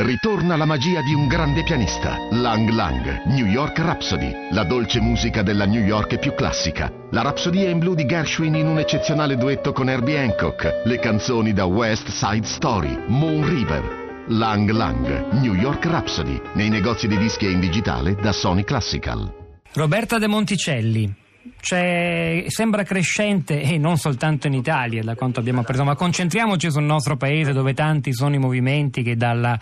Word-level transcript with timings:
Ritorna 0.00 0.54
la 0.54 0.64
magia 0.64 1.02
di 1.02 1.12
un 1.12 1.26
grande 1.26 1.64
pianista, 1.64 2.18
Lang 2.30 2.68
Lang, 2.68 3.24
New 3.24 3.46
York 3.46 3.80
Rhapsody, 3.80 4.32
la 4.52 4.62
dolce 4.62 5.00
musica 5.00 5.42
della 5.42 5.66
New 5.66 5.82
York 5.82 6.20
più 6.20 6.34
classica. 6.34 6.88
La 7.10 7.22
Rapsodia 7.22 7.68
in 7.68 7.80
blu 7.80 7.96
di 7.96 8.06
Gershwin 8.06 8.54
in 8.54 8.68
un 8.68 8.78
eccezionale 8.78 9.36
duetto 9.36 9.72
con 9.72 9.90
Herbie 9.90 10.20
Hancock, 10.20 10.82
le 10.84 11.00
canzoni 11.00 11.52
da 11.52 11.64
West 11.64 12.10
Side 12.10 12.46
Story, 12.46 12.96
Moon 13.08 13.44
River. 13.44 14.26
Lang 14.28 14.70
Lang, 14.70 15.32
New 15.40 15.54
York 15.54 15.84
Rhapsody, 15.86 16.40
nei 16.54 16.68
negozi 16.68 17.08
di 17.08 17.18
dischi 17.18 17.46
e 17.46 17.50
in 17.50 17.58
digitale 17.58 18.14
da 18.14 18.30
Sony 18.30 18.62
Classical. 18.62 19.34
Roberta 19.72 20.18
De 20.18 20.28
Monticelli 20.28 21.26
sembra 21.60 22.82
crescente 22.82 23.60
e 23.60 23.78
non 23.78 23.96
soltanto 23.96 24.46
in 24.46 24.54
Italia, 24.54 25.02
da 25.02 25.14
quanto 25.14 25.40
abbiamo 25.40 25.60
appreso, 25.60 25.84
ma 25.84 25.94
concentriamoci 25.94 26.70
sul 26.70 26.82
nostro 26.82 27.16
paese 27.16 27.52
dove 27.52 27.74
tanti 27.74 28.12
sono 28.12 28.34
i 28.34 28.38
movimenti 28.38 29.02
che 29.02 29.16
dalla, 29.16 29.58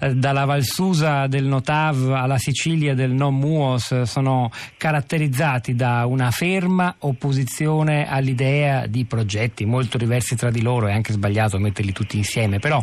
eh, 0.00 0.14
dalla 0.14 0.44
Valsusa 0.44 1.26
del 1.26 1.44
Notav 1.44 2.12
alla 2.12 2.38
Sicilia 2.38 2.94
del 2.94 3.12
Non 3.12 3.34
Muos 3.36 4.02
sono 4.02 4.50
caratterizzati 4.76 5.74
da 5.74 6.06
una 6.06 6.30
ferma 6.30 6.94
opposizione 7.00 8.08
all'idea 8.08 8.86
di 8.86 9.04
progetti 9.04 9.64
molto 9.64 9.98
diversi 9.98 10.36
tra 10.36 10.50
di 10.50 10.62
loro, 10.62 10.88
è 10.88 10.92
anche 10.92 11.12
sbagliato 11.12 11.58
metterli 11.58 11.92
tutti 11.92 12.16
insieme, 12.16 12.58
però 12.58 12.82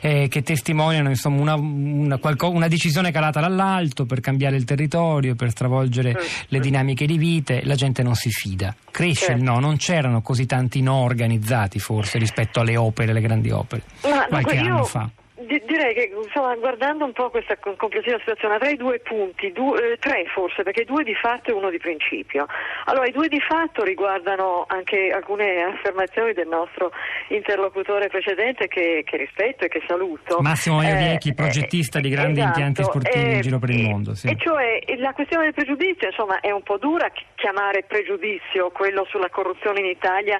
eh, 0.00 0.28
che 0.28 0.42
testimoniano 0.42 1.08
insomma, 1.08 1.40
una, 1.40 1.54
una, 1.54 2.18
una 2.40 2.68
decisione 2.68 3.10
calata 3.10 3.40
dall'alto 3.40 4.04
per 4.04 4.20
cambiare 4.20 4.56
il 4.56 4.64
territorio, 4.64 5.34
per 5.34 5.50
stravolgere 5.50 6.16
le 6.48 6.60
dinamiche 6.60 7.06
di 7.06 7.18
vite, 7.18 7.62
la 7.64 7.74
gente 7.74 7.97
non 8.02 8.14
si 8.14 8.30
fida. 8.30 8.74
Cresce 8.90 9.26
certo. 9.26 9.38
il 9.38 9.42
no, 9.42 9.58
non 9.58 9.76
c'erano 9.76 10.22
così 10.22 10.46
tanti 10.46 10.80
no 10.82 10.94
organizzati 10.94 11.78
forse 11.78 12.18
rispetto 12.18 12.60
alle 12.60 12.76
opere, 12.76 13.10
alle 13.10 13.20
grandi 13.20 13.50
opere, 13.50 13.82
Ma, 14.02 14.26
qualche 14.26 14.56
anno 14.56 14.84
fa 14.84 15.08
direi 15.48 15.94
che 15.94 16.12
insomma, 16.14 16.54
guardando 16.56 17.04
un 17.04 17.12
po' 17.12 17.30
questa 17.30 17.56
complessiva 17.56 18.18
situazione 18.18 18.54
avrei 18.54 18.76
due 18.76 19.00
punti, 19.00 19.50
due, 19.52 19.92
eh, 19.92 19.96
tre 19.98 20.24
forse, 20.32 20.62
perché 20.62 20.84
due 20.84 21.02
di 21.04 21.14
fatto 21.14 21.50
e 21.50 21.54
uno 21.54 21.70
di 21.70 21.78
principio. 21.78 22.46
Allora, 22.84 23.06
i 23.06 23.12
due 23.12 23.28
di 23.28 23.40
fatto 23.40 23.82
riguardano 23.82 24.64
anche 24.68 25.10
alcune 25.10 25.62
affermazioni 25.62 26.32
del 26.32 26.48
nostro 26.48 26.92
interlocutore 27.28 28.08
precedente 28.08 28.68
che, 28.68 29.02
che 29.04 29.16
rispetto 29.16 29.64
e 29.64 29.68
che 29.68 29.82
saluto. 29.86 30.40
Massimo 30.40 30.82
Ioviechi, 30.82 31.30
eh, 31.30 31.34
progettista 31.34 31.98
eh, 31.98 32.02
di 32.02 32.08
grandi 32.10 32.40
esatto, 32.40 32.48
impianti 32.48 32.82
sportivi 32.84 33.34
in 33.34 33.40
giro 33.40 33.58
per 33.58 33.70
il 33.70 33.82
mondo. 33.88 34.14
Sì. 34.14 34.28
E 34.28 34.36
cioè 34.38 34.82
la 34.98 35.12
questione 35.12 35.44
del 35.44 35.54
pregiudizio, 35.54 36.08
insomma, 36.08 36.40
è 36.40 36.50
un 36.50 36.62
po' 36.62 36.78
dura 36.78 37.10
chiamare 37.36 37.84
pregiudizio 37.86 38.70
quello 38.70 39.06
sulla 39.08 39.30
corruzione 39.30 39.80
in 39.80 39.86
Italia 39.86 40.38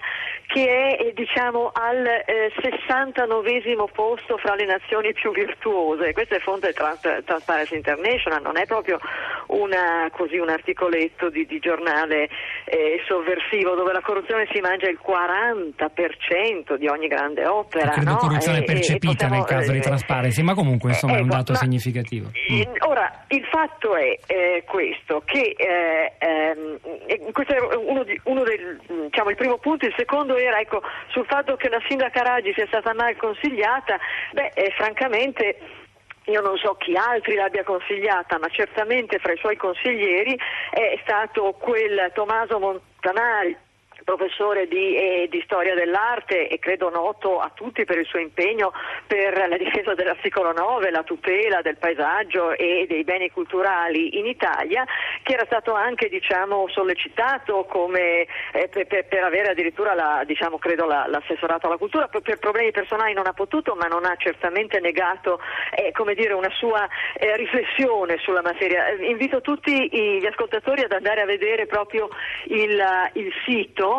che 0.49 0.67
è 0.67 1.03
eh, 1.03 1.13
diciamo 1.15 1.71
al 1.73 2.05
69 2.61 3.63
eh, 3.63 3.77
posto 3.93 4.37
fra 4.39 4.55
le 4.55 4.65
nazioni 4.65 4.98
nazioni 4.99 5.13
più 5.13 5.33
virtuose. 5.33 6.13
Questa 6.13 6.37
è 6.37 6.41
fonte 6.41 6.73
Trans- 6.73 7.23
Transparency 7.25 7.77
International, 7.77 8.43
non 8.43 8.57
è 8.57 8.67
proprio 8.67 8.99
una, 9.49 10.09
così, 10.13 10.39
un 10.39 10.49
articoletto 10.49 11.31
di, 11.31 11.47
di 11.47 11.59
giornale 11.59 12.29
eh, 12.65 13.03
sovversivo 13.07 13.75
dove 13.75 13.93
la 13.93 14.01
corruzione 14.01 14.49
si 14.53 14.61
mangia 14.61 14.89
il 14.89 14.99
40% 15.05 16.77
di 16.77 16.87
ogni 16.89 17.09
grande 17.09 17.47
opera. 17.47 17.91
Credo 17.91 18.11
no? 18.11 18.17
corruzione 18.17 18.63
percepita 18.63 19.13
possiamo, 19.13 19.35
nel 19.35 19.45
caso 19.45 19.73
di 19.73 19.79
eh, 19.79 19.83
Transparency, 19.83 20.43
ma 20.43 20.55
comunque 20.55 20.91
insomma, 20.91 21.15
eh, 21.15 21.19
è 21.19 21.23
un 21.23 21.29
dato 21.29 21.53
ma, 21.53 21.59
significativo. 21.59 22.31
Mm. 22.53 22.63
Ora, 22.87 23.25
il 23.29 23.45
fatto 23.51 23.97
è 23.97 24.19
eh, 24.27 24.65
questo, 24.67 25.23
che 25.25 25.55
eh, 25.57 26.13
ehm, 26.19 26.79
questo 27.33 27.55
è 27.55 27.77
uno, 27.77 28.05
di, 28.05 28.21
uno 28.25 28.43
del, 28.43 28.81
diciamo, 29.05 29.31
il 29.31 29.37
primo 29.37 29.59
punto, 29.59 29.87
il 29.87 29.95
secondo 29.97 30.37
era 30.37 30.59
ecco, 30.59 30.83
sul 31.09 31.27
fatto 31.27 31.57
che 31.57 31.69
la 31.69 31.81
sindaca 31.89 32.23
Raggi 32.23 32.53
sia 32.55 32.67
stata 32.67 32.93
mal 32.95 33.17
consigliata, 33.17 33.99
beh, 34.33 34.53
eh, 34.55 34.73
francamente 34.77 35.57
io 36.29 36.41
non 36.41 36.57
so 36.59 36.75
chi 36.75 36.95
altri 36.97 37.35
l'abbia 37.35 37.65
consigliata, 37.65 38.39
ma 38.39 38.49
certamente 38.49 39.19
fra 39.19 39.33
i 39.33 39.39
suoi 39.39 39.57
consiglieri 39.57 40.39
è 40.71 40.99
stato 41.03 41.53
quel 41.59 42.11
Tommaso 42.15 42.59
Montanari 42.59 43.57
professore 44.09 44.67
di, 44.69 44.97
eh, 44.97 45.29
di, 45.29 45.43
storia 45.45 45.75
dell'arte 45.75 46.49
e 46.49 46.59
credo 46.59 46.89
noto 46.89 47.41
a 47.41 47.53
tutti 47.55 47.85
per 47.85 47.99
il 47.99 48.07
suo 48.07 48.19
impegno 48.19 48.73
per 49.07 49.37
la 49.49 49.59
difesa 49.59 49.93
dell'articolo 49.93 50.53
9, 50.53 50.91
la 50.91 51.03
tutela 51.03 51.61
del 51.61 51.77
paesaggio 51.77 52.53
e 52.57 52.87
dei 52.89 53.05
beni 53.05 53.31
culturali 53.31 54.19
in 54.19 54.25
Italia, 54.25 54.87
che 55.23 55.35
era 55.35 55.45
stato 55.45 55.75
anche 55.75 56.09
diciamo, 56.09 56.69
sollecitato 56.69 57.67
come, 57.69 58.27
eh, 58.53 58.69
per, 58.69 58.87
per, 58.87 59.23
avere 59.23 59.51
addirittura 59.51 59.93
la, 59.93 60.23
diciamo, 60.25 60.57
credo 60.57 60.87
la, 60.87 61.05
l'assessorato 61.07 61.67
alla 61.67 61.77
cultura, 61.77 62.09
per, 62.09 62.23
per, 62.23 62.39
problemi 62.39 62.71
personali 62.71 63.13
non 63.13 63.27
ha 63.27 63.35
potuto, 63.35 63.75
ma 63.75 63.89
non 63.89 64.07
ha 64.07 64.17
certamente 64.17 64.81
negato 64.81 65.39
eh, 65.75 65.93
dire, 66.15 66.33
una 66.33 66.51
sua 66.57 66.89
eh, 67.19 67.37
riflessione 67.37 68.17
sulla 68.23 68.41
materia. 68.41 68.89
Invito 68.93 69.43
tutti 69.43 69.91
gli 69.91 70.27
ascoltatori 70.27 70.83
ad 70.83 70.93
andare 70.93 71.21
a 71.21 71.27
vedere 71.27 71.67
proprio 71.67 72.09
il, 72.47 72.83
il 73.13 73.33
sito 73.45 73.98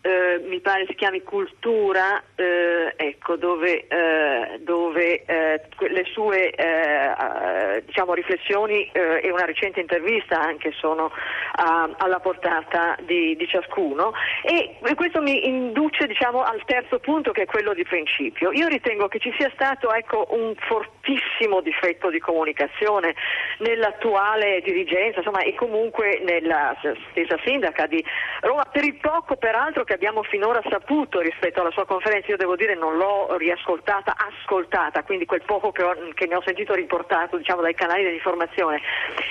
eh, 0.00 0.44
mi 0.48 0.60
pare 0.60 0.86
si 0.86 0.94
chiami 0.94 1.22
Cultura, 1.22 2.22
eh, 2.38 2.94
ecco, 2.94 3.34
dove, 3.34 3.86
eh, 3.88 4.58
dove 4.60 5.24
eh, 5.24 5.60
le 5.88 6.04
sue 6.12 6.50
eh, 6.50 7.82
diciamo, 7.84 8.14
riflessioni 8.14 8.88
eh, 8.92 9.20
e 9.24 9.30
una 9.32 9.44
recente 9.44 9.80
intervista 9.80 10.40
anche 10.40 10.72
sono 10.78 11.10
alla 11.58 12.20
portata 12.20 12.96
di, 13.00 13.34
di, 13.34 13.48
ciascuno 13.48 14.12
e 14.44 14.76
questo 14.94 15.20
mi 15.20 15.48
induce 15.48 16.06
diciamo, 16.06 16.42
al 16.42 16.62
terzo 16.64 17.00
punto 17.00 17.32
che 17.32 17.42
è 17.42 17.46
quello 17.46 17.74
di 17.74 17.82
principio. 17.82 18.52
Io 18.52 18.68
ritengo 18.68 19.08
che 19.08 19.18
ci 19.18 19.34
sia 19.36 19.50
stato 19.54 19.92
ecco, 19.92 20.28
un 20.30 20.54
fortissimo 20.54 21.60
difetto 21.60 22.10
di 22.10 22.20
comunicazione 22.20 23.16
nell'attuale 23.58 24.60
dirigenza 24.62 25.18
insomma, 25.18 25.40
e 25.40 25.54
comunque 25.56 26.20
nella 26.24 26.76
stessa 27.10 27.36
sindaca 27.44 27.86
di 27.86 28.04
Roma 28.42 28.62
per 28.70 28.84
il 28.84 28.94
poco 28.94 29.34
peraltro 29.34 29.82
che 29.82 29.94
abbiamo 29.94 30.22
finora 30.22 30.62
saputo 30.68 31.18
rispetto 31.18 31.60
alla 31.60 31.72
sua 31.72 31.86
conferenza, 31.86 32.27
io 32.30 32.36
devo 32.36 32.56
dire 32.56 32.74
non 32.74 32.96
l'ho 32.96 33.36
riascoltata, 33.36 34.14
ascoltata, 34.16 35.02
quindi 35.02 35.24
quel 35.26 35.42
poco 35.44 35.72
che, 35.72 35.82
ho, 35.82 35.94
che 36.14 36.26
ne 36.26 36.36
ho 36.36 36.42
sentito 36.44 36.74
riportato 36.74 37.36
diciamo, 37.36 37.62
dai 37.62 37.74
canali 37.74 38.04
dell'informazione, 38.04 38.80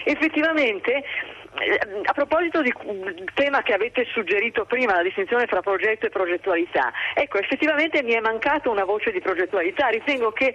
effettivamente 0.06 1.04
eh, 1.60 1.80
a 2.04 2.14
proposito 2.14 2.62
del 2.62 2.74
tema 3.34 3.62
che 3.62 3.74
avete 3.74 4.06
suggerito 4.12 4.66
prima, 4.66 4.96
la 4.96 5.04
distinzione 5.04 5.46
tra 5.46 5.62
progetto 5.62 6.06
e 6.06 6.10
progettualità, 6.10 6.92
ecco 7.14 7.38
effettivamente 7.38 8.04
mi 8.04 8.14
è 8.14 8.20
mancata 8.20 8.70
una 8.70 8.86
voce 8.86 9.12
di 9.12 9.22
progettualità, 9.22 9.88
ritengo 9.88 10.32
che 10.32 10.54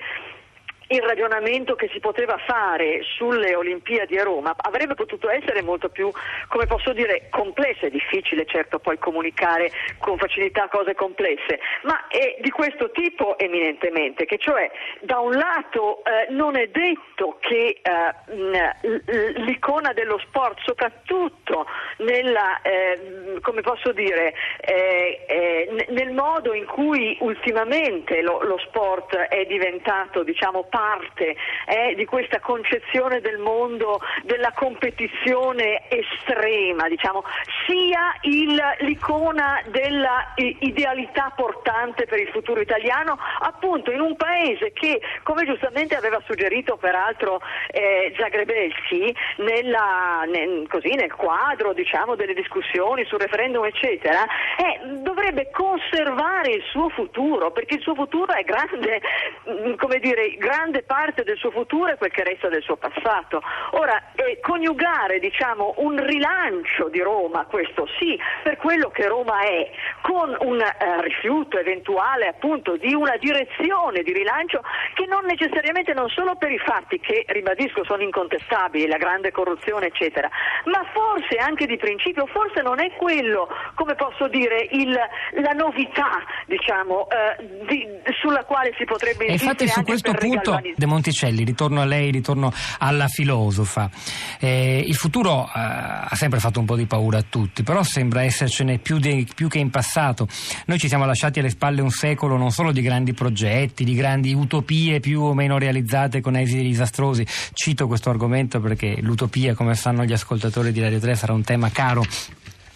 il 0.93 1.03
ragionamento 1.03 1.75
che 1.75 1.89
si 1.93 2.01
poteva 2.01 2.37
fare 2.47 3.01
sulle 3.17 3.55
Olimpiadi 3.55 4.19
a 4.19 4.25
Roma 4.25 4.55
avrebbe 4.57 4.95
potuto 4.95 5.31
essere 5.31 5.63
molto 5.63 5.89
più, 5.89 6.11
come 6.49 6.67
posso 6.67 6.93
dire, 6.93 7.29
complesso, 7.31 7.87
è 7.87 7.91
difficile 7.91 8.45
certo 8.45 8.79
poi 8.79 8.99
comunicare 8.99 9.71
con 9.99 10.19
facilità 10.19 10.69
cose 10.69 10.95
complesse, 10.95 11.61
ma 11.85 12.07
è 12.09 12.37
di 12.41 12.51
questo 12.51 12.91
tipo 12.91 13.39
eminentemente, 13.39 14.27
che 14.27 14.39
cioè 14.39 14.71
da 15.01 15.19
un 15.19 15.33
lato 15.33 16.03
eh, 16.05 16.31
non 16.31 16.57
è 16.57 16.69
detto 16.69 17.39
che 17.41 17.81
eh, 17.81 19.33
l'icona 19.37 19.93
dello 19.93 20.19
sport, 20.19 20.61
soprattutto 20.65 21.67
nella, 21.99 22.61
eh, 22.61 23.39
come 23.41 23.63
posso 23.63 23.93
dire, 23.93 24.35
eh, 24.61 25.25
eh, 25.27 25.87
nel 25.89 26.13
modo 26.13 26.53
in 26.53 26.67
cui 26.67 27.17
ultimamente 27.21 28.21
lo, 28.21 28.43
lo 28.43 28.59
sport 28.59 29.17
è 29.17 29.45
diventato 29.47 30.23
diciamo, 30.23 30.65
parte 30.65 30.82
parte 30.83 31.37
eh, 31.67 31.95
di 31.95 32.05
questa 32.05 32.41
concezione 32.41 33.21
del 33.21 33.39
mondo 33.39 34.01
della 34.25 34.53
competizione 34.53 35.89
estrema, 35.89 36.89
diciamo, 36.89 37.23
sia 37.67 38.17
il, 38.23 38.61
l'icona 38.81 39.63
dell'idealità 39.67 41.33
portante 41.37 42.07
per 42.07 42.19
il 42.19 42.29
futuro 42.29 42.61
italiano, 42.61 43.17
appunto 43.41 43.93
in 43.93 44.01
un 44.01 44.17
paese 44.17 44.73
che, 44.73 45.01
come 45.23 45.45
giustamente 45.45 45.95
aveva 45.95 46.21
suggerito 46.27 46.77
peraltro 46.77 47.41
eh, 47.71 48.13
Zagrebelski, 48.19 49.15
nella, 49.37 50.25
nel, 50.27 50.67
così, 50.69 50.95
nel 50.95 51.13
quadro 51.13 51.73
diciamo, 51.73 52.17
delle 52.17 52.35
discussioni 52.35 53.05
sul 53.05 53.21
referendum, 53.21 53.65
eccetera, 53.65 54.25
eh, 54.57 54.81
dovrebbe 55.23 55.51
conservare 55.53 56.51
il 56.51 56.63
suo 56.71 56.89
futuro, 56.89 57.53
perché 57.53 57.75
il 57.75 57.81
suo 57.81 57.95
futuro 57.95 58.33
è 58.33 58.43
grande, 58.43 59.01
mm, 59.49 59.75
come 59.77 59.99
dire, 60.01 60.37
grande 60.37 60.83
parte 60.83 61.23
del 61.23 61.37
suo 61.37 61.53
futuro 61.53 61.93
e 61.93 61.97
quel 61.97 62.11
che 62.11 62.25
resta 62.25 62.49
del 62.49 62.63
suo 62.63 62.77
passato. 62.77 63.41
Ora, 63.73 64.11
eh, 64.17 64.41
coniugare 64.41 65.21
diciamo, 65.21 65.75
un 65.79 66.05
rilancio 66.05 66.89
di 66.89 67.01
Roma, 67.01 67.45
questo 67.45 67.87
sì, 67.99 68.19
per 68.43 68.57
quello 68.57 68.91
che 68.91 69.07
Roma 69.07 69.43
è, 69.43 69.71
con 70.01 70.37
un 70.41 70.61
eh, 70.61 71.03
rifiuto 71.03 71.59
eventuale 71.59 72.27
appunto 72.27 72.77
di 72.77 72.93
una 72.93 73.17
direzione 73.19 74.03
di 74.03 74.13
rilancio 74.13 74.63
che 74.95 75.07
non 75.07 75.25
necessariamente 75.25 75.95
non 75.95 76.09
solo 76.09 76.35
per 76.35 76.51
i 76.51 76.59
fatti 76.59 76.99
che, 76.99 77.25
ribadisco, 77.29 77.85
sono 77.85 78.03
incontestabili, 78.03 78.89
la 78.89 78.97
grande 78.97 79.31
corruzione 79.31 79.87
eccetera, 79.87 80.29
ma 80.65 80.85
forse 80.93 81.37
anche 81.37 81.67
di 81.67 81.77
principio, 81.77 82.27
forse 82.27 82.61
non 82.63 82.81
è 82.81 82.91
quello, 82.97 83.49
come 83.75 83.95
posso 83.95 84.27
dire, 84.27 84.67
il, 84.73 84.99
la 85.41 85.53
novità 85.53 86.11
diciamo, 86.47 87.07
eh, 87.09 87.65
di, 87.69 87.87
sulla 88.21 88.45
quale 88.45 88.75
si 88.77 88.85
potrebbe 88.85 89.27
insistere. 89.27 89.51
infatti 89.51 89.69
su 89.69 89.83
questo 89.83 90.13
punto 90.13 90.61
De 90.75 90.87
Monticelli, 90.87 91.45
ritorno 91.45 91.81
a 91.81 91.85
lei, 91.85 92.11
ritorno 92.11 92.53
alla 92.79 93.09
filosofa. 93.09 93.91
Eh, 94.39 94.83
il 94.87 94.95
futuro 94.95 95.45
eh, 95.45 95.51
ha 95.55 96.15
sempre 96.15 96.39
fatto 96.41 96.61
un 96.61 96.67
po' 96.67 96.77
di 96.77 96.87
paura 96.87 97.19
a 97.19 97.25
tutti, 97.29 97.63
però 97.63 97.83
sembra 97.83 98.23
essercene 98.23 98.79
più, 98.79 98.99
de, 98.99 99.27
più, 99.35 99.49
che 99.49 99.59
in 99.59 99.71
passato. 99.71 100.27
Noi 100.67 100.79
ci 100.79 100.89
siamo 100.89 101.07
lasciati 101.07 101.39
alle 101.39 101.51
spalle 101.51 101.81
un 101.81 101.91
secolo 101.91 102.37
non 102.37 102.51
solo 102.51 102.73
di 102.73 102.83
grandi 102.83 103.13
progetti, 103.13 103.85
di 103.85 103.95
grandi 103.95 104.33
utopie 104.35 105.01
più 105.01 105.23
o 105.23 105.35
meno 105.35 105.59
realizzate 105.59 106.21
con 106.21 106.37
esiti 106.37 106.63
disastrosi. 106.63 107.27
Cito 107.53 107.87
questo 107.87 108.11
argomento 108.11 108.61
perché 108.61 108.97
l'utopia, 109.01 109.55
come 109.55 109.75
sanno 109.75 110.05
gli 110.05 110.13
ascoltatori 110.13 110.73
di 110.73 110.81
Radio 110.81 110.99
3, 110.99 111.15
sarà 111.15 111.33
un 111.33 111.43
tema 111.43 111.71
caro 111.71 112.03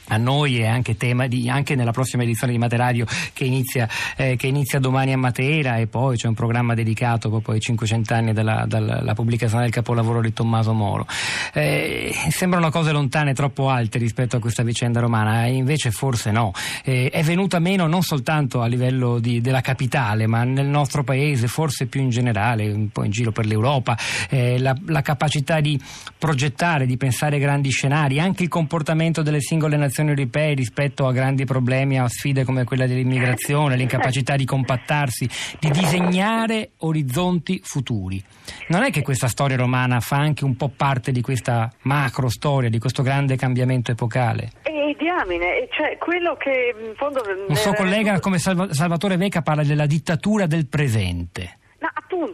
a 0.09 0.17
noi 0.17 0.59
e 0.59 0.67
anche, 0.67 0.97
tema 0.97 1.27
di, 1.27 1.49
anche 1.49 1.75
nella 1.75 1.93
prossima 1.93 2.23
edizione 2.23 2.53
di 2.53 2.59
Materadio 2.59 3.07
che 3.33 3.45
inizia, 3.45 3.89
eh, 4.17 4.37
che 4.37 4.47
inizia, 4.47 4.79
domani 4.79 5.13
a 5.13 5.19
Matera 5.19 5.77
e 5.77 5.87
poi 5.87 6.17
c'è 6.17 6.29
un 6.29 6.35
programma 6.35 6.75
dedicato 6.75 7.29
proprio 7.29 7.55
ai 7.55 7.61
500 7.61 8.15
anni 8.15 8.33
della, 8.33 8.65
della 8.67 9.15
pubblicazione 9.15 9.65
del 9.65 9.73
capolavoro 9.73 10.21
di 10.21 10.33
Tommaso 10.33 10.73
Moro. 10.73 11.07
Eh, 11.53 12.15
sembrano 12.31 12.71
cose 12.71 12.93
lontane, 12.93 13.35
troppo 13.35 13.69
alte 13.69 13.99
rispetto 13.99 14.37
a 14.37 14.41
questa 14.41 14.63
vicenda 14.63 15.01
romana, 15.01 15.47
e 15.47 15.53
invece 15.53 15.91
forse 15.91 16.31
no. 16.31 16.53
Eh, 16.85 17.11
è 17.11 17.23
venuta 17.23 17.59
meno 17.59 17.87
non 17.87 18.03
soltanto 18.03 18.63
a 18.63 18.67
livello 18.67 19.19
di, 19.19 19.41
della 19.41 19.61
capitale, 19.61 20.27
ma 20.27 20.45
nel 20.45 20.67
nostro 20.67 21.03
paese, 21.05 21.49
forse 21.49 21.87
più 21.87 22.01
in 22.01 22.11
generale, 22.11 22.71
un 22.71 22.91
po' 22.91 23.05
in 23.05 23.11
giro 23.11 23.33
per 23.33 23.47
l'Europa, 23.47 23.97
eh, 24.29 24.59
la, 24.59 24.77
la 24.87 25.03
capacità 25.03 25.61
di 25.61 25.81
progettare, 26.19 26.87
di 26.87 26.97
pensare 26.97 27.39
grandi 27.39 27.71
scenari, 27.71 28.21
anche 28.21 28.43
il 28.43 28.49
comportamento 28.49 29.23
delle 29.23 29.41
singole 29.41 29.77
nazioni 29.77 29.96
nazioni 29.97 30.11
europee 30.11 30.55
rispetto 30.55 31.07
a 31.07 31.13
grandi 31.13 31.45
problemi, 31.45 31.99
a 31.99 32.09
sfide 32.09 32.45
come 32.45 32.65
quella 32.65 32.87
dell'immigrazione, 32.87 33.77
l'incapacità 33.77 34.37
di 34.37 34.45
compattarsi, 34.45 35.29
di 35.59 35.71
disegnare 35.71 36.73
orizzonti 36.79 37.61
futuri. 37.63 38.23
Non 38.69 38.83
è 38.83 38.91
che 38.91 39.03
questa 39.03 39.29
storia 39.29 39.57
romana 39.57 40.01
fa 40.01 40.17
anche 40.17 40.45
un 40.45 40.57
po' 40.57 40.69
parte 40.69 41.13
di 41.13 41.23
questa 41.23 41.73
macro 41.83 42.29
storia, 42.29 42.69
di 42.69 42.79
questo 42.79 43.03
grande 43.03 43.37
cambiamento 43.37 43.93
epocale? 43.93 44.51
E 44.63 44.95
diamine, 44.99 45.69
cioè 45.71 45.97
quello 45.99 46.37
che 46.37 46.75
in 46.79 46.95
fondo... 46.97 47.23
Un 47.49 47.57
suo 47.57 47.73
collega 47.73 48.21
come 48.21 48.39
Salvatore 48.39 49.17
Veca 49.17 49.41
parla 49.43 49.63
della 49.63 49.87
dittatura 49.87 50.47
del 50.47 50.67
presente. 50.67 51.59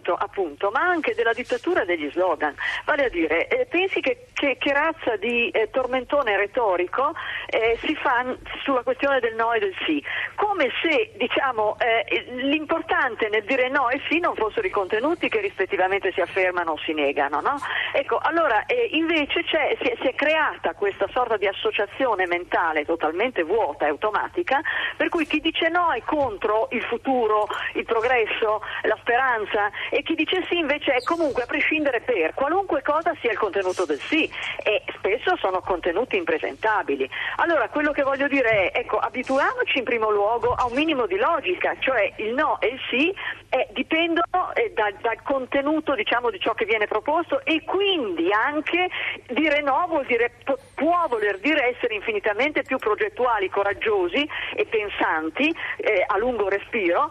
Appunto, 0.03 0.15
appunto, 0.15 0.71
ma 0.71 0.81
anche 0.81 1.15
della 1.15 1.33
dittatura 1.33 1.85
degli 1.85 2.11
slogan. 2.11 2.55
Vale 2.85 3.05
a 3.05 3.09
dire, 3.09 3.47
eh, 3.47 3.67
pensi 3.67 4.01
che, 4.01 4.27
che, 4.33 4.57
che, 4.59 4.73
razza 4.73 5.15
di 5.17 5.49
eh, 5.51 5.71
tormentone 5.71 6.37
retorico 6.37 7.13
eh, 7.47 7.79
si 7.81 7.95
fa 7.95 8.25
sulla 8.65 8.83
questione 8.83 9.21
del 9.21 9.37
no 9.37 9.53
e 9.53 9.61
del 9.61 9.75
sì? 9.87 10.03
Come 10.35 10.71
se, 10.83 11.13
diciamo, 11.17 11.77
eh, 11.79 12.27
l'importante 12.33 13.29
nel 13.29 13.45
dire 13.45 13.69
no 13.69 13.91
e 13.91 14.01
sì 14.09 14.19
non 14.19 14.35
fossero 14.35 14.67
i 14.67 14.71
contenuti 14.71 15.29
che 15.29 15.41
rispettivamente 15.41 16.11
si 16.13 16.21
affermano 16.21 16.73
o 16.73 16.79
si 16.79 16.93
negano, 16.93 17.41
no? 17.41 17.57
Ecco, 17.93 18.19
allora, 18.19 18.67
eh, 18.67 18.89
invece 18.93 19.45
si 19.47 19.55
è, 19.55 19.77
si, 19.81 20.07
è, 20.09 20.15
creata 20.15 20.75
questa 20.75 21.07
sorta 21.13 21.37
di 21.37 21.47
associazione 21.47 22.27
mentale 22.27 22.85
totalmente 22.85 23.45
vuota 23.45 23.87
e 23.87 23.91
automatica, 23.91 24.61
per 24.97 25.09
cui 25.09 25.27
chi 25.27 25.41
dice 25.41 25.69
no 25.69 25.93
è 25.93 26.03
contro 26.03 26.69
il 26.73 26.83
futuro, 26.83 27.47
il 27.75 27.85
progresso, 27.85 28.63
la 28.83 28.97
speranza, 29.01 29.71
e 29.93 30.03
chi 30.03 30.15
dice 30.15 30.43
sì 30.49 30.57
invece 30.57 30.95
è 30.95 31.03
comunque 31.03 31.43
a 31.43 31.47
prescindere 31.47 32.01
per 32.01 32.33
qualunque 32.33 32.81
cosa 32.81 33.15
sia 33.21 33.31
il 33.31 33.37
contenuto 33.37 33.85
del 33.85 34.01
sì. 34.01 34.25
E 34.65 34.83
spesso 35.33 35.37
sono 35.37 35.61
contenuti 35.61 36.17
impresentabili. 36.17 37.09
Allora 37.37 37.69
quello 37.69 37.93
che 37.93 38.03
voglio 38.03 38.29
dire 38.29 38.71
è 38.71 38.79
ecco, 38.81 38.99
abituiamoci 38.99 39.79
in 39.79 39.85
primo 39.85 40.11
luogo 40.11 40.53
a 40.55 40.67
un 40.67 40.75
minimo 40.75 41.07
di 41.07 41.17
logica, 41.17 41.75
cioè 41.79 42.13
il 42.17 42.35
no 42.35 42.61
e 42.61 42.69
il 42.69 42.81
sì 42.91 43.15
eh, 43.49 43.69
dipendono 43.73 44.53
eh, 44.55 44.73
da, 44.75 44.93
dal 45.01 45.23
contenuto 45.23 45.95
diciamo, 45.95 46.31
di 46.31 46.41
ciò 46.41 46.55
che 46.55 46.65
viene 46.65 46.87
proposto 46.87 47.45
e 47.45 47.63
quindi 47.65 48.33
anche 48.33 48.89
dire 49.27 49.61
no 49.63 49.85
vuol 49.89 50.07
dire, 50.07 50.33
può 50.75 51.07
voler 51.09 51.39
dire 51.39 51.75
essere 51.75 51.95
infinitamente 51.95 52.63
più 52.63 52.79
progettuali, 52.79 53.49
coraggiosi 53.49 54.29
e 54.55 54.67
pensanti 54.67 55.55
eh, 55.77 56.05
a 56.07 56.17
lungo 56.19 56.49
respiro 56.49 57.11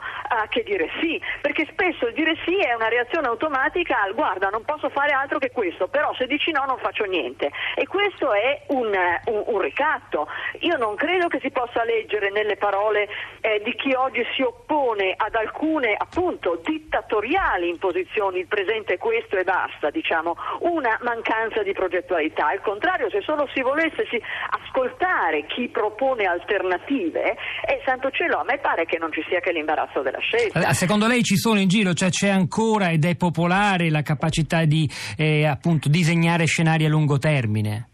che 0.51 0.63
dire 0.63 0.89
sì, 1.00 1.19
perché 1.41 1.65
spesso 1.71 2.07
il 2.07 2.13
dire 2.13 2.35
sì 2.45 2.57
è 2.57 2.73
una 2.73 2.89
reazione 2.89 3.27
automatica 3.27 4.01
al 4.01 4.13
guarda 4.13 4.50
non 4.50 4.63
posso 4.63 4.89
fare 4.89 5.13
altro 5.13 5.39
che 5.39 5.50
questo, 5.50 5.88
però 5.88 6.13
se 6.15 6.27
dici 6.27 6.51
no 6.51 6.65
non 6.65 6.77
faccio 6.77 7.06
niente 7.06 7.50
e 7.75 7.88
questo 8.11 8.33
è 8.33 8.61
un, 8.67 8.91
un, 9.25 9.43
un 9.45 9.61
ricatto. 9.61 10.27
Io 10.59 10.77
non 10.77 10.95
credo 10.95 11.27
che 11.27 11.39
si 11.41 11.49
possa 11.49 11.83
leggere 11.83 12.29
nelle 12.29 12.57
parole 12.57 13.07
eh, 13.41 13.61
di 13.63 13.73
chi 13.75 13.93
oggi 13.93 14.21
si 14.35 14.41
oppone 14.41 15.13
ad 15.15 15.33
alcune 15.35 15.95
appunto 15.97 16.61
dittatoriali 16.63 17.69
imposizioni, 17.69 18.39
il 18.39 18.47
presente 18.47 18.95
è 18.95 18.97
questo 18.97 19.37
e 19.37 19.43
basta, 19.43 19.89
diciamo, 19.89 20.35
una 20.61 20.99
mancanza 21.01 21.63
di 21.63 21.73
progettualità. 21.73 22.47
Al 22.47 22.61
contrario, 22.61 23.09
se 23.09 23.21
solo 23.21 23.47
si 23.53 23.61
volesse 23.61 24.05
si 24.09 24.21
ascoltare 24.49 25.45
chi 25.47 25.69
propone 25.69 26.25
alternative, 26.25 27.37
eh, 27.65 27.81
santo 27.85 28.11
cielo, 28.11 28.39
a 28.39 28.43
me 28.43 28.57
pare 28.59 28.85
che 28.85 28.97
non 28.97 29.11
ci 29.11 29.23
sia 29.27 29.39
che 29.39 29.51
l'imbarazzo 29.51 30.01
della 30.01 30.19
scelta. 30.19 30.73
Secondo 30.73 31.07
lei 31.07 31.23
ci 31.23 31.37
sono 31.37 31.59
in 31.59 31.67
giro, 31.67 31.93
cioè 31.93 32.09
c'è 32.09 32.29
ancora 32.29 32.91
ed 32.91 33.05
è 33.05 33.15
popolare 33.15 33.89
la 33.89 34.01
capacità 34.01 34.65
di 34.65 34.89
eh, 35.17 35.45
appunto 35.45 35.89
disegnare 35.89 36.45
scenari 36.45 36.85
a 36.85 36.89
lungo 36.89 37.17
termine? 37.17 37.87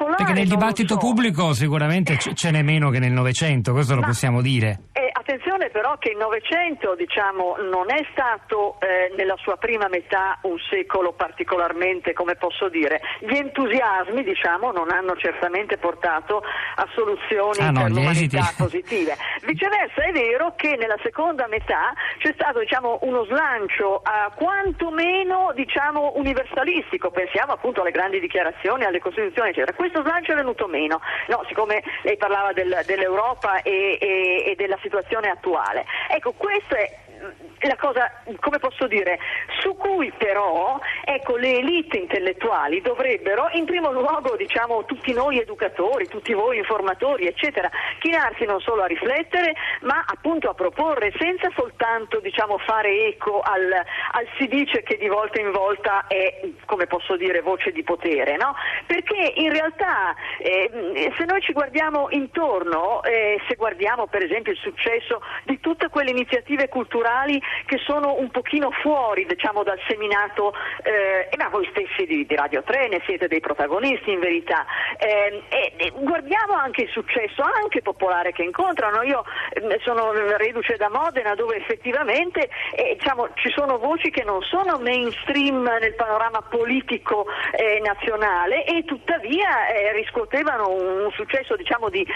Popolare. 0.00 0.24
Perché 0.24 0.32
nel 0.32 0.48
dibattito 0.48 0.94
so. 0.94 0.98
pubblico 0.98 1.52
sicuramente 1.52 2.16
ce 2.16 2.50
n'è 2.50 2.62
meno 2.62 2.88
che 2.88 2.98
nel 2.98 3.12
Novecento, 3.12 3.72
questo 3.72 3.94
Ma, 3.94 4.00
lo 4.00 4.06
possiamo 4.06 4.40
dire. 4.40 4.84
Eh, 4.92 5.09
attenzione 5.20 5.70
però 5.70 5.96
che 5.98 6.10
il 6.10 6.16
Novecento 6.16 6.94
diciamo, 6.94 7.56
non 7.60 7.90
è 7.90 8.04
stato 8.12 8.76
eh, 8.80 9.12
nella 9.16 9.36
sua 9.38 9.56
prima 9.56 9.88
metà 9.88 10.38
un 10.42 10.58
secolo 10.68 11.12
particolarmente, 11.12 12.12
come 12.12 12.36
posso 12.36 12.68
dire, 12.68 13.00
gli 13.20 13.34
entusiasmi 13.34 14.22
diciamo, 14.22 14.72
non 14.72 14.90
hanno 14.90 15.16
certamente 15.16 15.78
portato 15.78 16.42
a 16.76 16.88
soluzioni 16.94 17.60
ah, 17.60 17.70
no, 17.70 17.82
per 17.82 17.90
l'umanità 17.92 18.52
positive. 18.56 19.16
Viceversa 19.42 20.02
è 20.02 20.12
vero 20.12 20.54
che 20.56 20.76
nella 20.76 20.98
seconda 21.02 21.46
metà 21.46 21.92
c'è 22.18 22.32
stato 22.32 22.58
diciamo, 22.60 22.98
uno 23.02 23.24
slancio 23.24 24.00
a 24.02 24.32
quantomeno 24.34 25.52
diciamo, 25.54 26.12
universalistico, 26.16 27.10
pensiamo 27.10 27.52
appunto 27.52 27.82
alle 27.82 27.90
grandi 27.90 28.20
dichiarazioni, 28.20 28.84
alle 28.84 29.00
costituzioni 29.00 29.50
eccetera. 29.50 29.76
Questo 29.76 30.02
slancio 30.02 30.32
è 30.32 30.36
venuto 30.36 30.66
meno, 30.66 31.00
no, 31.28 31.44
siccome 31.48 31.82
lei 32.02 32.16
parlava 32.16 32.52
del, 32.52 32.82
dell'Europa 32.86 33.62
e, 33.62 33.98
e, 34.00 34.44
e 34.46 34.54
della 34.56 34.78
situazione 34.82 35.19
attuale. 35.28 35.84
Ecco, 36.08 36.32
questo 36.32 36.74
è 36.74 37.66
la 37.66 37.76
cosa, 37.76 38.10
come 38.40 38.58
posso 38.58 38.86
dire, 38.86 39.18
su 39.60 39.76
cui 39.76 40.10
però 40.16 40.78
ecco, 41.14 41.36
le 41.36 41.58
elite 41.58 41.98
intellettuali 41.98 42.80
dovrebbero, 42.80 43.48
in 43.52 43.64
primo 43.64 43.90
luogo 43.90 44.36
diciamo, 44.36 44.84
tutti 44.84 45.12
noi 45.12 45.38
educatori, 45.40 46.06
tutti 46.06 46.32
voi 46.32 46.58
informatori, 46.58 47.26
eccetera, 47.26 47.68
chinarsi 47.98 48.44
non 48.44 48.60
solo 48.60 48.82
a 48.82 48.86
riflettere, 48.86 49.54
ma 49.82 50.04
appunto 50.06 50.48
a 50.48 50.54
proporre, 50.54 51.12
senza 51.18 51.48
soltanto 51.54 52.20
diciamo, 52.20 52.58
fare 52.58 53.06
eco 53.08 53.40
al, 53.40 53.72
al, 53.72 54.26
si 54.38 54.46
dice 54.46 54.82
che 54.82 54.96
di 54.96 55.08
volta 55.08 55.40
in 55.40 55.50
volta 55.50 56.06
è, 56.06 56.40
come 56.66 56.86
posso 56.86 57.16
dire, 57.16 57.40
voce 57.40 57.72
di 57.72 57.82
potere, 57.82 58.36
no? 58.36 58.54
Perché 58.86 59.32
in 59.36 59.50
realtà 59.52 60.14
eh, 60.38 61.12
se 61.16 61.24
noi 61.24 61.40
ci 61.40 61.52
guardiamo 61.52 62.08
intorno, 62.10 63.02
eh, 63.02 63.40
se 63.48 63.56
guardiamo 63.56 64.06
per 64.06 64.22
esempio 64.22 64.52
il 64.52 64.58
successo 64.58 65.22
di 65.44 65.58
tutte 65.60 65.88
quelle 65.88 66.10
iniziative 66.10 66.68
culturali 66.68 67.40
che 67.66 67.78
sono 67.78 68.14
un 68.14 68.30
pochino 68.30 68.70
fuori 68.70 69.26
diciamo, 69.26 69.62
dal 69.62 69.78
seminato, 69.88 70.52
eh, 70.82 70.99
ma 71.36 71.48
voi 71.48 71.66
stessi 71.70 72.06
di, 72.06 72.26
di, 72.26 72.36
Radio 72.36 72.62
3 72.62 72.88
ne 72.88 73.02
siete 73.04 73.28
dei 73.28 73.40
protagonisti 73.40 74.12
in 74.12 74.20
verità. 74.20 74.64
Eh, 74.98 75.42
e, 75.48 75.92
guardiamo 75.96 76.54
anche 76.54 76.82
il 76.82 76.90
successo 76.90 77.42
anche 77.42 77.82
popolare 77.82 78.32
che 78.32 78.42
incontrano. 78.42 79.02
Io 79.02 79.24
eh, 79.52 79.78
sono 79.82 80.12
reduce 80.12 80.76
da 80.76 80.88
Modena 80.88 81.34
dove 81.34 81.56
effettivamente 81.56 82.48
eh, 82.74 82.96
diciamo, 82.98 83.30
ci 83.34 83.50
sono 83.50 83.78
voci 83.78 84.10
che 84.10 84.24
non 84.24 84.42
sono 84.42 84.78
mainstream 84.78 85.62
nel 85.80 85.94
panorama 85.94 86.42
politico 86.42 87.26
eh, 87.52 87.80
nazionale 87.84 88.64
e 88.64 88.84
tuttavia 88.84 89.68
eh, 89.68 89.92
riscuotevano 89.92 90.68
un, 90.68 91.04
un 91.04 91.10
successo 91.12 91.56
diciamo, 91.56 91.88
di, 91.88 92.06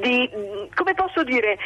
di, 0.00 0.30
come 0.74 0.94
posso 0.94 1.22
dire, 1.22 1.58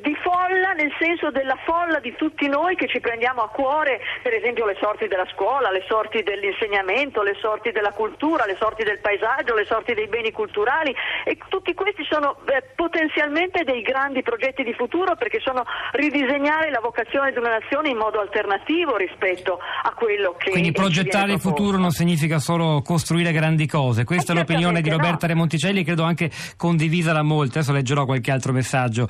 di 0.00 0.14
folla 0.22 0.72
nel 0.72 0.92
senso 0.98 1.30
della 1.30 1.56
folla 1.64 1.98
di 2.00 2.14
tutti 2.14 2.48
noi 2.48 2.76
che 2.76 2.86
ci 2.88 3.00
prendiamo 3.00 3.42
a 3.42 3.48
cuore 3.48 4.00
per 4.22 4.34
esempio 4.34 4.66
le 4.66 4.76
sorti 4.80 5.08
della 5.08 5.26
scuola, 5.32 5.70
le 5.70 5.84
sorti 5.88 6.22
dell'insegnamento, 6.22 7.22
le 7.22 7.36
sorti 7.40 7.72
della 7.72 7.92
cultura, 7.92 8.44
le 8.44 8.56
sorti 8.60 8.84
del 8.84 9.00
paesaggio, 9.00 9.54
le 9.54 9.64
sorti 9.64 9.94
dei 9.94 10.06
beni 10.06 10.30
culturali 10.30 10.94
e 11.24 11.38
tutti 11.48 11.74
questi 11.74 12.04
sono 12.04 12.36
eh, 12.46 12.62
potenzialmente 12.76 13.64
dei 13.64 13.82
grandi 13.82 14.22
progetti 14.22 14.62
di 14.62 14.74
futuro 14.74 15.16
perché 15.16 15.40
sono 15.40 15.64
ridisegnare 15.92 16.70
la 16.70 16.80
vocazione 16.80 17.32
di 17.32 17.38
una 17.38 17.58
nazione 17.58 17.88
in 17.88 17.96
modo 17.96 18.20
alternativo 18.20 18.96
rispetto 18.96 19.58
a 19.58 19.92
quello 19.94 20.36
che 20.38 20.50
Quindi 20.50 20.72
progettare 20.72 21.32
il 21.32 21.40
futuro 21.40 21.78
non 21.78 21.90
significa 21.90 22.38
solo 22.38 22.82
costruire 22.82 23.32
grandi 23.32 23.66
cose. 23.66 24.04
Questa 24.04 24.32
è 24.32 24.36
l'opinione 24.36 24.80
di 24.80 24.90
Roberta 24.90 25.26
no. 25.26 25.32
Remonticelli, 25.32 25.82
credo 25.84 26.02
anche 26.02 26.30
condivisa 26.56 27.12
da 27.12 27.22
molti. 27.22 27.58
Adesso 27.58 27.72
leggerò 27.72 28.04
qualche 28.04 28.30
altro 28.30 28.52
messaggio. 28.52 29.08